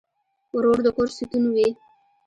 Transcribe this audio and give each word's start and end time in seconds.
ورور 0.55 0.77
د 0.85 0.87
کور 0.95 1.07
ستن 1.17 1.43
وي. 1.55 1.67